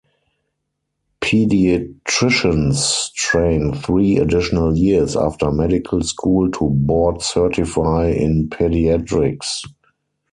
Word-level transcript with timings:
Pediatricians 1.21 3.13
train 3.13 3.71
three 3.75 4.17
additional 4.17 4.75
years 4.75 5.15
after 5.15 5.51
medical 5.51 6.01
school 6.01 6.49
to 6.49 6.71
board-certify 6.71 8.07
in 8.07 8.49
Pediatrics. 8.49 9.59